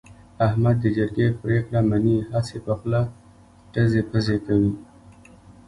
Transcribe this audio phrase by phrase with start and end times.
[0.45, 3.01] احمد د جرگې پرېکړه مني، هسې په خوله
[3.73, 4.71] ټزې پزې کوي.